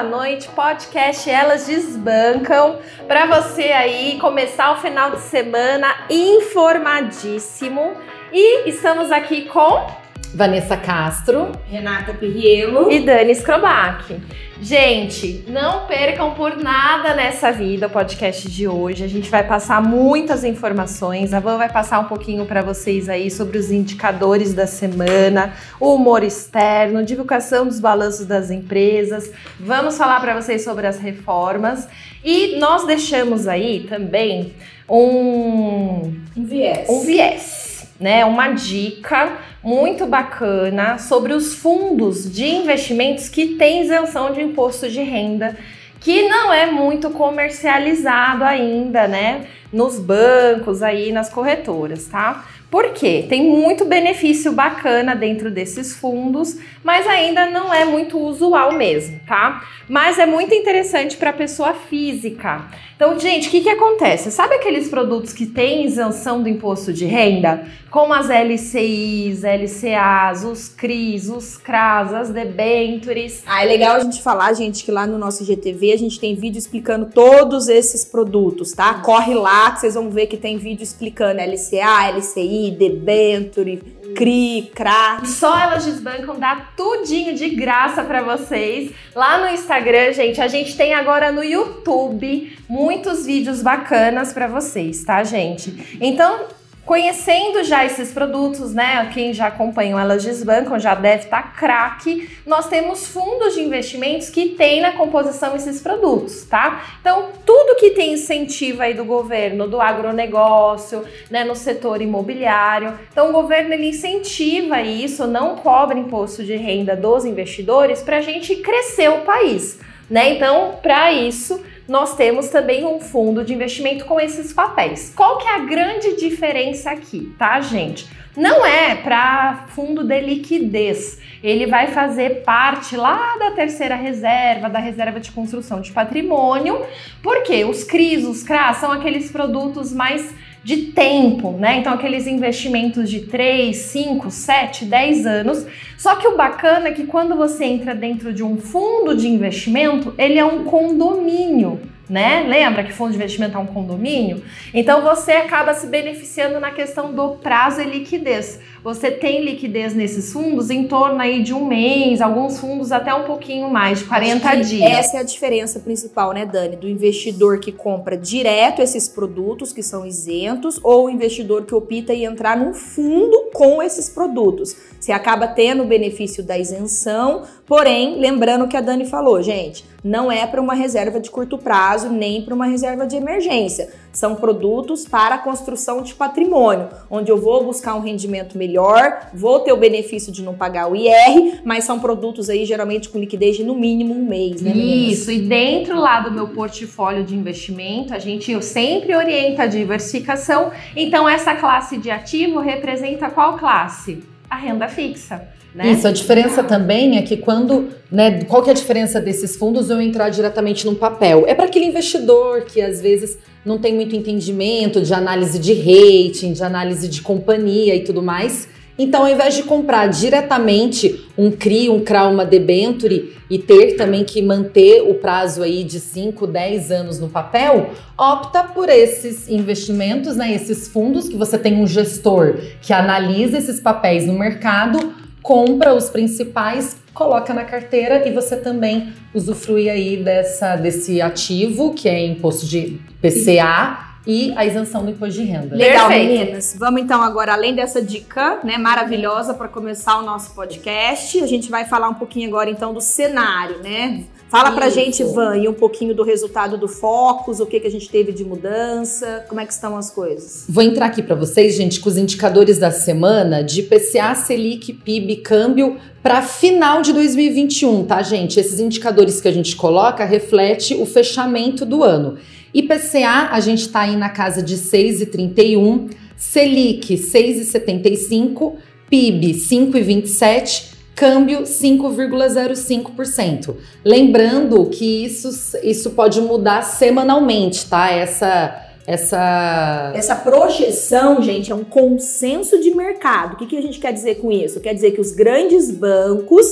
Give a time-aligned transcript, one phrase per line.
[0.00, 0.48] boa noite.
[0.48, 2.78] Podcast Elas Desbancam.
[3.06, 7.94] Para você aí começar o final de semana informadíssimo.
[8.32, 9.99] E estamos aqui com
[10.34, 14.20] Vanessa Castro, Renata Pirriello e Dani Scrobac.
[14.62, 19.02] Gente, não percam por nada nessa vida o podcast de hoje.
[19.02, 21.32] A gente vai passar muitas informações.
[21.32, 25.94] A Van vai passar um pouquinho para vocês aí sobre os indicadores da semana, o
[25.94, 29.32] humor externo, divulgação dos balanços das empresas.
[29.58, 31.88] Vamos falar para vocês sobre as reformas
[32.22, 34.52] e nós deixamos aí também
[34.86, 36.86] um, um viés.
[36.88, 37.69] Um viés,
[38.00, 38.24] né?
[38.24, 45.02] Uma dica muito bacana sobre os fundos de investimentos que têm isenção de imposto de
[45.02, 45.56] renda,
[46.00, 49.46] que não é muito comercializado ainda, né?
[49.70, 52.44] Nos bancos aí, nas corretoras, tá?
[52.70, 53.26] Por quê?
[53.28, 59.64] Tem muito benefício bacana dentro desses fundos, mas ainda não é muito usual mesmo, tá?
[59.88, 62.66] Mas é muito interessante para a pessoa física.
[62.94, 64.30] Então, gente, o que, que acontece?
[64.30, 67.66] Sabe aqueles produtos que têm isenção do imposto de renda?
[67.90, 73.42] Como as LCIs, LCAs, os CRIs, os CRAS, as debentures.
[73.44, 76.36] Ah, é legal a gente falar, gente, que lá no nosso GTV a gente tem
[76.36, 78.94] vídeo explicando todos esses produtos, tá?
[78.94, 83.82] Corre lá que vocês vão ver que tem vídeo explicando LCA, LCI, debenture,
[84.14, 85.22] CRI, CRA.
[85.24, 88.92] Só elas desbancam, dá tudinho de graça para vocês.
[89.14, 95.02] Lá no Instagram, gente, a gente tem agora no YouTube muitos vídeos bacanas para vocês,
[95.04, 95.98] tá, gente?
[96.00, 99.08] Então, Conhecendo já esses produtos, né?
[99.12, 102.28] Quem já acompanha elas desbancam já deve estar tá craque.
[102.46, 106.82] Nós temos fundos de investimentos que tem na composição esses produtos, tá?
[107.00, 112.98] Então, tudo que tem incentivo aí do governo, do agronegócio, né, no setor imobiliário.
[113.12, 118.22] Então, o governo ele incentiva isso, não cobra imposto de renda dos investidores para a
[118.22, 119.78] gente crescer o país,
[120.08, 120.30] né?
[120.30, 125.12] Então, para isso, nós temos também um fundo de investimento com esses papéis.
[125.12, 128.08] Qual que é a grande diferença aqui, tá, gente?
[128.36, 131.20] Não é para fundo de liquidez.
[131.42, 136.80] Ele vai fazer parte lá da terceira reserva, da reserva de construção de patrimônio,
[137.24, 141.78] porque os CRIs, os CRAs são aqueles produtos mais de tempo, né?
[141.78, 145.66] Então, aqueles investimentos de 3, 5, 7, 10 anos.
[145.96, 150.14] Só que o bacana é que quando você entra dentro de um fundo de investimento,
[150.18, 152.44] ele é um condomínio né?
[152.46, 154.42] Lembra que fundo de investimento é um condomínio?
[154.74, 158.60] Então você acaba se beneficiando na questão do prazo e liquidez.
[158.82, 163.24] Você tem liquidez nesses fundos em torno aí de um mês, alguns fundos até um
[163.24, 164.90] pouquinho mais, de 40 dias.
[164.90, 166.76] Essa é a diferença principal, né, Dani?
[166.76, 172.14] Do investidor que compra direto esses produtos que são isentos ou o investidor que opta
[172.14, 174.74] em entrar num fundo com esses produtos.
[174.98, 179.84] Você acaba tendo o benefício da isenção, porém, lembrando o que a Dani falou, gente,
[180.02, 183.90] não é para uma reserva de curto prazo nem para uma reserva de emergência.
[184.12, 189.60] São produtos para a construção de patrimônio, onde eu vou buscar um rendimento melhor, vou
[189.60, 193.56] ter o benefício de não pagar o IR, mas são produtos aí geralmente com liquidez
[193.56, 194.74] de no mínimo um mês, né?
[194.74, 195.18] Meninas?
[195.18, 199.66] Isso, e dentro lá do meu portfólio de investimento, a gente eu sempre orienta a
[199.66, 200.72] diversificação.
[200.96, 204.22] Então, essa classe de ativo representa qual classe?
[204.48, 205.48] A renda fixa.
[205.74, 205.92] Né?
[205.92, 209.88] Isso, a diferença também é que quando, né, qual que é a diferença desses fundos
[209.88, 211.44] eu entrar diretamente num papel?
[211.46, 216.52] É para aquele investidor que às vezes não tem muito entendimento de análise de rating,
[216.52, 218.68] de análise de companhia e tudo mais.
[218.98, 224.24] Então, ao invés de comprar diretamente um CRI, um CRA, uma debenture e ter também
[224.24, 230.36] que manter o prazo aí de 5, 10 anos no papel, opta por esses investimentos,
[230.36, 235.94] né, esses fundos que você tem um gestor que analisa esses papéis no mercado compra
[235.94, 242.26] os principais, coloca na carteira e você também usufrui aí dessa, desse ativo, que é
[242.26, 245.74] imposto de PCA e a isenção do imposto de renda.
[245.74, 246.38] Legal, Perfeito.
[246.40, 246.76] meninas.
[246.78, 251.70] Vamos então agora, além dessa dica, né, maravilhosa para começar o nosso podcast, a gente
[251.70, 254.24] vai falar um pouquinho agora então do cenário, né?
[254.50, 254.96] Fala pra Isso.
[254.96, 258.32] gente, Van, e um pouquinho do resultado do Focus, o que, que a gente teve
[258.32, 260.64] de mudança, como é que estão as coisas.
[260.68, 265.36] Vou entrar aqui para vocês, gente, com os indicadores da semana de PCA, Selic, PIB,
[265.36, 268.58] câmbio para final de 2021, tá, gente?
[268.58, 272.36] Esses indicadores que a gente coloca reflete o fechamento do ano.
[272.74, 278.74] IPCA, a gente está aí na casa de 6,31, Selic 6,75,
[279.08, 280.89] PIB 5,27
[281.20, 283.76] câmbio 5,05%.
[284.02, 285.50] Lembrando que isso,
[285.82, 288.10] isso pode mudar semanalmente, tá?
[288.10, 293.52] Essa essa essa projeção, gente, é um consenso de mercado.
[293.52, 294.80] O que, que a gente quer dizer com isso?
[294.80, 296.64] Quer dizer que os grandes bancos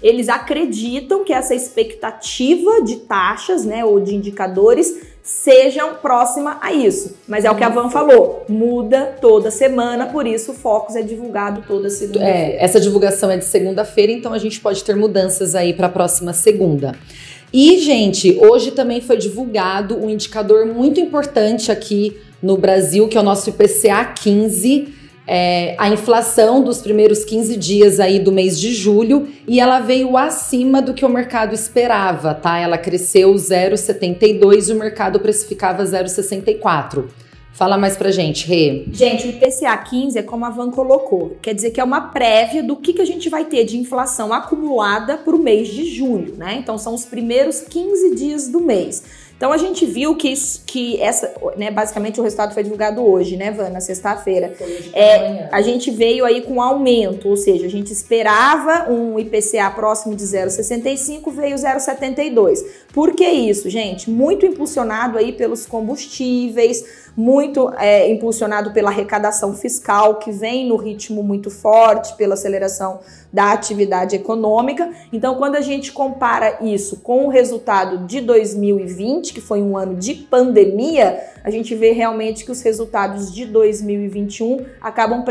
[0.00, 7.16] eles acreditam que essa expectativa de taxas, né, ou de indicadores sejam próxima a isso.
[7.26, 11.02] Mas é o que a Van falou, muda toda semana, por isso o Focus é
[11.02, 12.24] divulgado toda segunda.
[12.24, 15.90] É, essa divulgação é de segunda-feira, então a gente pode ter mudanças aí para a
[15.90, 16.94] próxima segunda.
[17.52, 23.20] E, gente, hoje também foi divulgado um indicador muito importante aqui no Brasil, que é
[23.20, 24.94] o nosso IPCA 15
[25.26, 30.16] é, a inflação dos primeiros 15 dias aí do mês de julho e ela veio
[30.16, 32.58] acima do que o mercado esperava, tá?
[32.58, 37.04] Ela cresceu 0,72 e o mercado precificava 0,64.
[37.56, 38.84] Fala mais pra gente, Rê.
[38.92, 41.38] Gente, o IPCA 15 é como a Van colocou.
[41.40, 44.30] Quer dizer que é uma prévia do que, que a gente vai ter de inflação
[44.30, 46.58] acumulada pro mês de julho, né?
[46.58, 49.04] Então são os primeiros 15 dias do mês.
[49.36, 53.36] Então a gente viu que, isso, que essa, né, basicamente o resultado foi divulgado hoje,
[53.36, 54.54] né, Van, na sexta-feira.
[54.94, 60.16] É, a gente veio aí com aumento, ou seja, a gente esperava um IPCA próximo
[60.16, 62.64] de 0,65, veio 0,72.
[62.94, 64.08] Por que isso, gente?
[64.10, 71.22] Muito impulsionado aí pelos combustíveis, muito é, impulsionado pela arrecadação fiscal, que vem no ritmo
[71.22, 73.00] muito forte, pela aceleração
[73.32, 74.90] da atividade econômica.
[75.12, 79.94] Então, quando a gente compara isso com o resultado de 2020, que foi um ano
[79.94, 85.24] de pandemia, a gente vê realmente que os resultados de 2021 acabam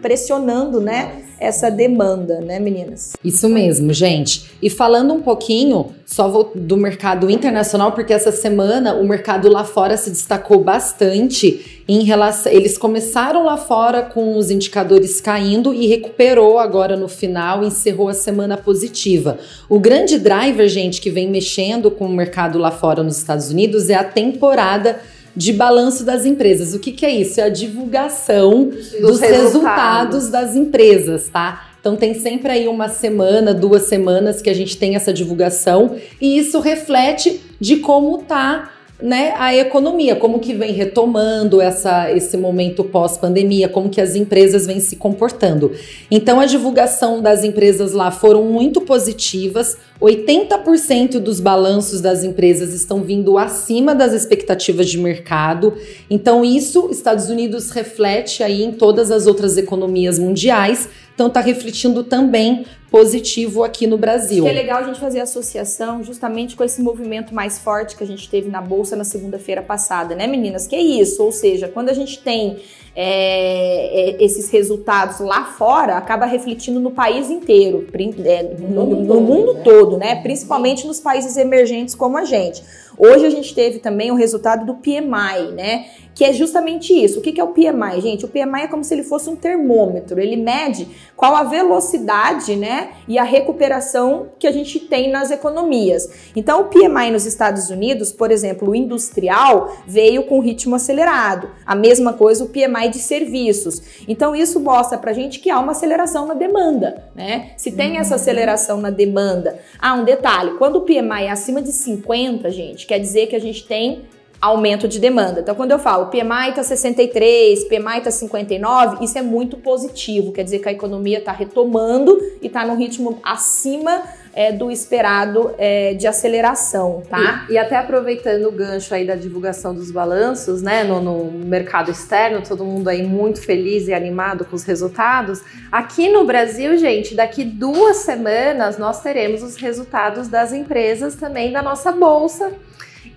[0.00, 3.12] pressionando, né, essa demanda, né, meninas?
[3.22, 4.50] Isso mesmo, gente.
[4.62, 9.98] E falando um pouquinho só do mercado internacional, porque essa semana o mercado lá fora
[9.98, 12.50] se destacou bastante em relação.
[12.50, 18.14] Eles começaram lá fora com os indicadores caindo e recuperou agora no final, encerrou a
[18.14, 19.38] semana positiva.
[19.68, 23.90] O grande driver, gente, que vem mexendo com o mercado lá fora nos Estados Unidos
[23.90, 25.00] é a temporada
[25.34, 26.74] de balanço das empresas.
[26.74, 27.40] O que, que é isso?
[27.40, 29.22] É a divulgação dos, dos resultados.
[29.22, 31.70] resultados das empresas, tá?
[31.80, 36.38] Então tem sempre aí uma semana, duas semanas que a gente tem essa divulgação e
[36.38, 38.70] isso reflete de como tá
[39.02, 44.66] né, a economia, como que vem retomando essa, esse momento pós-pandemia, como que as empresas
[44.66, 45.72] vêm se comportando.
[46.10, 53.02] Então a divulgação das empresas lá foram muito positivas, 80% dos balanços das empresas estão
[53.02, 55.74] vindo acima das expectativas de mercado.
[56.08, 60.88] Então isso Estados Unidos reflete aí em todas as outras economias mundiais,
[61.20, 64.42] então está refletindo também positivo aqui no Brasil.
[64.42, 68.02] Acho que é legal a gente fazer associação justamente com esse movimento mais forte que
[68.02, 70.66] a gente teve na bolsa na segunda-feira passada, né, meninas?
[70.66, 72.56] Que é isso, ou seja, quando a gente tem
[72.96, 77.86] é, é, esses resultados lá fora, acaba refletindo no país inteiro,
[78.24, 79.60] é, no, no, no mundo né?
[79.62, 80.22] todo, né?
[80.22, 82.62] Principalmente nos países emergentes como a gente.
[82.96, 85.86] Hoje a gente teve também o resultado do PMI, né?
[86.20, 87.18] Que é justamente isso.
[87.18, 88.26] O que é o PMI, gente?
[88.26, 90.20] O PMI é como se ele fosse um termômetro.
[90.20, 90.86] Ele mede
[91.16, 92.90] qual a velocidade, né?
[93.08, 96.10] E a recuperação que a gente tem nas economias.
[96.36, 101.48] Então, o PMI nos Estados Unidos, por exemplo, o industrial, veio com ritmo acelerado.
[101.64, 103.80] A mesma coisa o PMI de serviços.
[104.06, 107.52] Então, isso mostra pra gente que há uma aceleração na demanda, né?
[107.56, 109.58] Se tem essa aceleração na demanda.
[109.78, 113.40] Ah, um detalhe: quando o PMI é acima de 50, gente, quer dizer que a
[113.40, 114.04] gente tem
[114.40, 115.40] aumento de demanda.
[115.40, 120.44] Então, quando eu falo PMI está 63, PMI está 59, isso é muito positivo, quer
[120.44, 125.92] dizer que a economia está retomando e está num ritmo acima é, do esperado é,
[125.94, 127.46] de aceleração, tá?
[127.48, 131.90] E, e, até aproveitando o gancho aí da divulgação dos balanços, né, no, no, mercado
[131.90, 135.42] externo, todo mundo aí muito feliz e animado com os resultados.
[135.70, 141.60] Aqui no Brasil, gente, daqui duas semanas nós teremos os resultados das empresas também da
[141.60, 142.52] nossa bolsa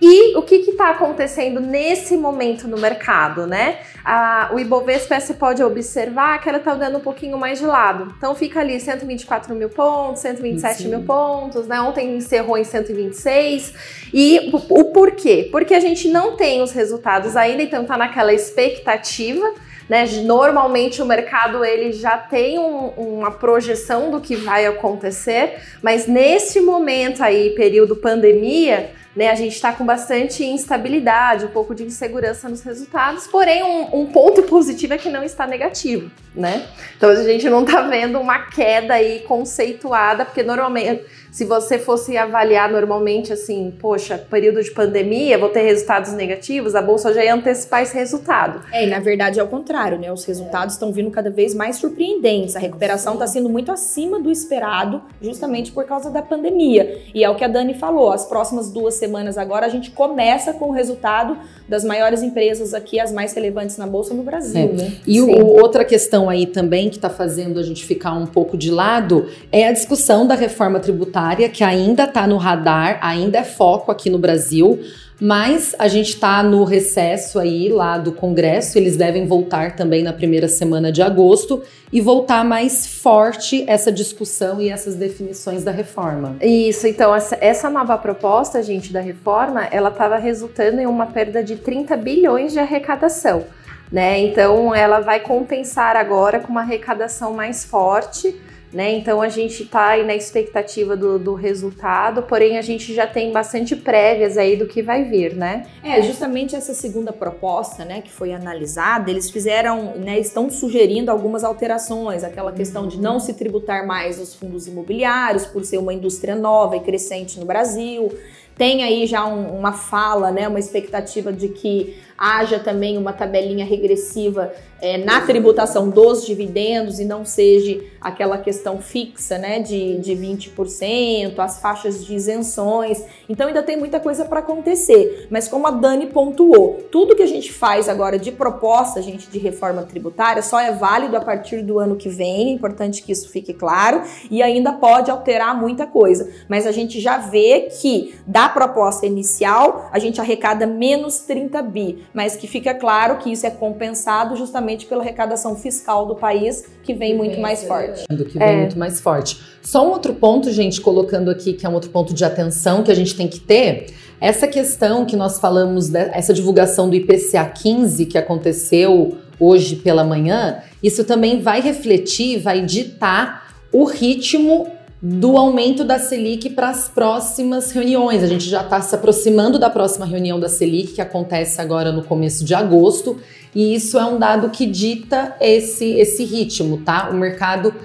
[0.02, 3.80] e o que está acontecendo nesse momento no mercado, né?
[4.04, 8.14] A, o Ibovespa você pode observar que ela está dando um pouquinho mais de lado.
[8.18, 10.90] Então fica ali 124 mil pontos, 127 Sim.
[10.90, 11.80] mil pontos, né?
[11.80, 13.74] Ontem encerrou em 126.
[14.14, 15.48] E o, o porquê?
[15.52, 19.54] Porque a gente não tem os resultados ainda, então está naquela expectativa.
[19.88, 20.06] Né?
[20.24, 26.62] Normalmente o mercado ele já tem um, uma projeção do que vai acontecer, mas nesse
[26.62, 32.50] momento aí, período pandemia, né, a gente está com bastante instabilidade, um pouco de insegurança
[32.50, 36.66] nos resultados, porém um, um, ponto positivo é que não está negativo, né?
[36.98, 42.16] Então a gente não está vendo uma queda aí conceituada, porque normalmente se você fosse
[42.16, 47.34] avaliar normalmente assim, poxa, período de pandemia, vou ter resultados negativos, a bolsa já ia
[47.34, 48.62] antecipar esse resultado.
[48.72, 50.14] É, e na verdade é o contrário, né?
[50.14, 52.56] Os resultados estão vindo cada vez mais surpreendentes.
[52.56, 57.02] A recuperação está sendo muito acima do esperado, justamente por causa da pandemia.
[57.16, 60.54] E é o que a Dani falou, as próximas duas semanas agora, a gente começa
[60.54, 61.36] com o resultado
[61.68, 64.70] das maiores empresas aqui, as mais relevantes na Bolsa no Brasil.
[64.70, 64.84] É.
[64.84, 64.94] Né?
[65.08, 68.70] E o, outra questão aí também que está fazendo a gente ficar um pouco de
[68.70, 73.92] lado é a discussão da reforma tributária, que ainda está no radar, ainda é foco
[73.92, 74.80] aqui no Brasil.
[75.26, 80.12] Mas a gente está no recesso aí lá do Congresso, eles devem voltar também na
[80.12, 81.64] primeira semana de agosto
[81.94, 86.36] e voltar mais forte essa discussão e essas definições da reforma.
[86.42, 91.44] Isso, então essa, essa nova proposta, gente, da reforma, ela estava resultando em uma perda
[91.44, 93.46] de 30 bilhões de arrecadação.
[93.92, 94.20] Né?
[94.20, 98.36] Então ela vai compensar agora com uma arrecadação mais forte
[98.74, 98.96] né?
[98.96, 103.32] Então a gente está aí na expectativa do, do, resultado, porém a gente já tem
[103.32, 105.68] bastante prévias aí do que vai vir, né?
[105.84, 111.44] É, justamente essa segunda proposta, né, que foi analisada, eles fizeram, né, estão sugerindo algumas
[111.44, 116.36] alterações, aquela questão de não se tributar mais os fundos imobiliários por ser uma indústria
[116.36, 118.12] nova e crescente no Brasil.
[118.58, 123.66] Tem aí já um, uma fala, né, uma expectativa de que haja também uma tabelinha
[123.66, 124.54] regressiva
[124.84, 131.40] é, na tributação dos dividendos e não seja aquela questão fixa né, de, de 20%,
[131.40, 133.02] as faixas de isenções.
[133.30, 135.28] Então ainda tem muita coisa para acontecer.
[135.30, 139.40] Mas como a Dani pontuou, tudo que a gente faz agora de proposta, gente, de
[139.40, 142.50] reforma tributária, só é válido a partir do ano que vem.
[142.50, 146.30] É importante que isso fique claro e ainda pode alterar muita coisa.
[146.50, 152.04] Mas a gente já vê que da proposta inicial a gente arrecada menos 30 bi,
[152.14, 156.94] mas que fica claro que isso é compensado justamente pela arrecadação fiscal do país, que
[156.94, 158.06] vem muito mais forte.
[158.10, 158.58] Do que vem é.
[158.58, 159.40] muito mais forte.
[159.62, 162.92] Só um outro ponto, gente, colocando aqui, que é um outro ponto de atenção que
[162.92, 163.88] a gente tem que ter,
[164.22, 170.62] essa questão que nós falamos, essa divulgação do IPCA 15 que aconteceu hoje pela manhã,
[170.82, 174.72] isso também vai refletir, vai ditar o ritmo
[175.06, 178.24] do aumento da Selic para as próximas reuniões.
[178.24, 182.04] A gente já está se aproximando da próxima reunião da Selic, que acontece agora no
[182.04, 183.20] começo de agosto,
[183.54, 187.10] e isso é um dado que dita esse, esse ritmo, tá?
[187.10, 187.76] O mercado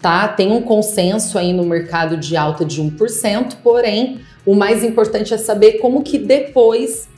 [0.00, 5.34] tá, tem um consenso aí no mercado de alta de 1%, porém, o mais importante
[5.34, 7.08] é saber como que depois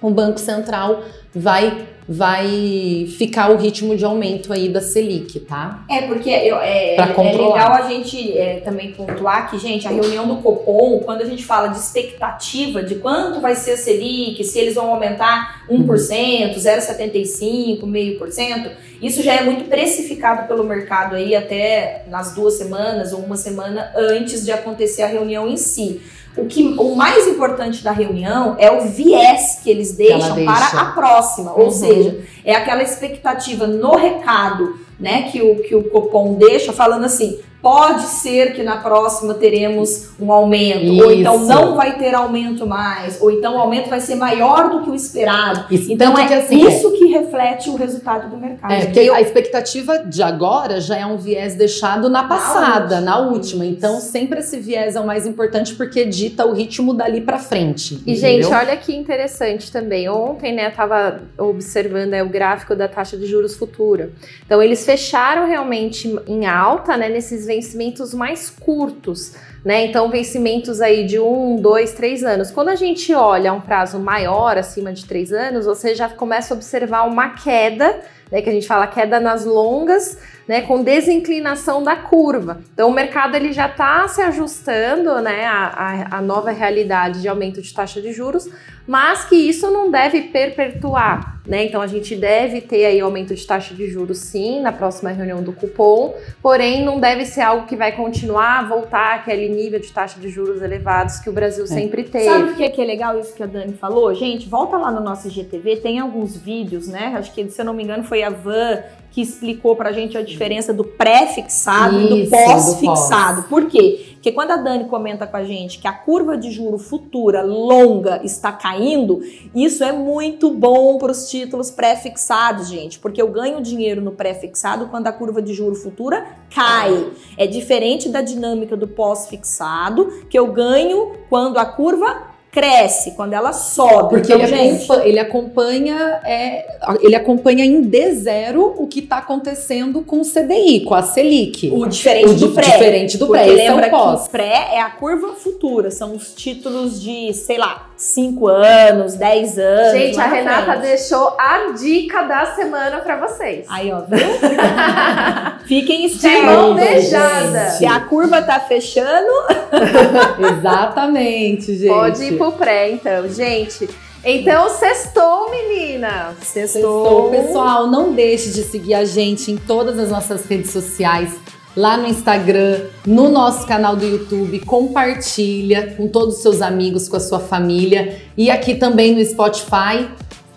[0.00, 1.02] o Banco Central
[1.34, 5.84] vai vai ficar o ritmo de aumento aí da Selic, tá?
[5.88, 10.26] É, porque eu, é, é legal a gente é, também pontuar que, gente, a reunião
[10.26, 14.58] do Copom, quando a gente fala de expectativa de quanto vai ser a Selic, se
[14.58, 15.86] eles vão aumentar 1%, uhum.
[15.86, 22.54] 0,75%, meio por cento, isso já é muito precificado pelo mercado aí até nas duas
[22.54, 26.00] semanas ou uma semana antes de acontecer a reunião em si.
[26.36, 30.52] O, que, o mais importante da reunião é o viés que eles deixam deixa.
[30.52, 31.64] para a próxima, uhum.
[31.64, 37.04] ou seja, é aquela expectativa no recado né, que o, que o Copom deixa, falando
[37.04, 41.04] assim: pode ser que na próxima teremos um aumento, Isso.
[41.04, 44.82] ou então não vai ter aumento mais, ou então o aumento vai ser maior do
[44.82, 45.66] que o esperado.
[45.70, 45.92] Isso.
[45.92, 46.98] Então é que, assim, isso é.
[46.98, 48.72] que reflete o resultado do mercado.
[48.72, 53.20] É, porque a expectativa de agora já é um viés deixado na passada, na última.
[53.20, 53.66] Na última.
[53.66, 57.94] Então sempre esse viés é o mais importante porque dita o ritmo dali para frente.
[58.06, 58.42] E entendeu?
[58.42, 60.08] gente, olha que interessante também.
[60.08, 64.10] Ontem, né, eu tava observando é, o gráfico da taxa de juros futura.
[64.44, 69.86] Então eles fecharam realmente em alta, né, nesses vencimentos mais curtos, né?
[69.86, 72.52] Então, vencimentos aí de um, dois, três anos.
[72.52, 76.56] Quando a gente olha um prazo maior, acima de três anos, você já começa a
[76.56, 78.40] observar uma queda, né?
[78.40, 80.16] Que a gente fala queda nas longas,
[80.50, 80.62] né?
[80.62, 82.60] Com desinclinação da curva.
[82.74, 85.46] Então, o mercado ele já está se ajustando, né?
[85.46, 88.48] A, a nova realidade de aumento de taxa de juros,
[88.84, 91.64] mas que isso não deve perpetuar, né?
[91.64, 95.40] Então a gente deve ter aí aumento de taxa de juros sim na próxima reunião
[95.40, 99.92] do cupom, porém não deve ser algo que vai continuar a voltar àquele nível de
[99.92, 101.68] taxa de juros elevados que o Brasil é.
[101.68, 102.24] sempre teve.
[102.24, 104.12] Sabe o que é, que é legal isso que a Dani falou?
[104.16, 107.14] Gente, volta lá no nosso GTV, tem alguns vídeos, né?
[107.16, 110.22] Acho que se eu não me engano foi a Van que explicou pra gente a
[110.22, 113.42] diferença do pré-fixado e do pós-fixado.
[113.42, 113.50] Pós.
[113.50, 114.10] Por quê?
[114.14, 118.20] Porque quando a Dani comenta com a gente que a curva de juro futura longa
[118.22, 119.22] está caindo,
[119.54, 124.88] isso é muito bom para os títulos pré-fixados, gente, porque eu ganho dinheiro no pré-fixado
[124.88, 127.10] quando a curva de juro futura cai.
[127.38, 133.52] É diferente da dinâmica do pós-fixado, que eu ganho quando a curva cresce, quando ela
[133.52, 134.16] sobe.
[134.16, 134.84] Porque então, ele, gente...
[134.84, 140.80] acompanha, ele acompanha, é, ele acompanha em D0 o que está acontecendo com o CDI,
[140.80, 141.70] com a Selic.
[141.70, 142.62] O diferente o do pré.
[142.62, 143.44] Diferente do pré.
[143.44, 147.58] Porque lembra é que o pré é a curva futura, são os títulos de, sei
[147.58, 149.92] lá, 5 anos, 10 anos.
[149.92, 150.80] Gente, a na Renata frente.
[150.80, 153.66] deixou a dica da semana pra vocês.
[153.68, 154.18] Aí, ó, viu?
[155.68, 156.44] Fiquem De espertos.
[156.46, 157.70] mão beijada.
[157.72, 159.30] Se a curva tá fechando,
[160.58, 161.88] Exatamente, gente.
[161.88, 163.88] Pode ir pro pré, então, gente.
[164.24, 166.34] Então, sextou, menina.
[166.42, 167.30] Sextou.
[167.30, 171.32] Pessoal, não deixe de seguir a gente em todas as nossas redes sociais,
[171.76, 177.16] lá no Instagram, no nosso canal do YouTube, compartilha com todos os seus amigos, com
[177.16, 180.08] a sua família e aqui também no Spotify.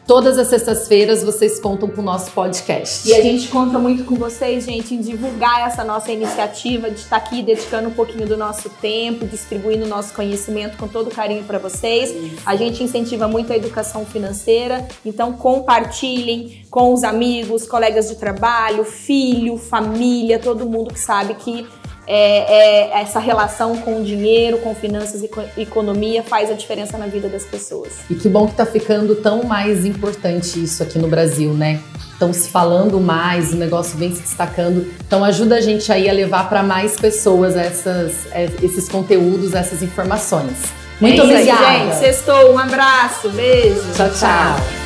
[0.06, 3.08] Todas as sextas-feiras vocês contam com o nosso podcast.
[3.08, 7.16] E a gente conta muito com vocês, gente, em divulgar essa nossa iniciativa, de estar
[7.16, 11.58] aqui dedicando um pouquinho do nosso tempo, distribuindo o nosso conhecimento com todo carinho para
[11.58, 12.14] vocês.
[12.46, 18.84] A gente incentiva muito a educação financeira, então compartilhem com os amigos, colegas de trabalho,
[18.84, 21.66] filho, família, todo mundo que sabe que
[22.06, 26.98] é, é, essa relação com o dinheiro, com finanças e com economia faz a diferença
[26.98, 27.94] na vida das pessoas.
[28.10, 31.80] E que bom que tá ficando tão mais importante isso aqui no Brasil, né?
[32.12, 34.86] Estão se falando mais, o negócio vem se destacando.
[35.06, 39.82] Então ajuda a gente aí a levar para mais pessoas essas, é, esses conteúdos, essas
[39.82, 40.54] informações.
[41.02, 41.78] Muito É isso aí, obrigada.
[41.86, 41.96] gente.
[42.00, 43.82] Sextou, um abraço, beijo.
[43.96, 44.83] Tchau, tchau.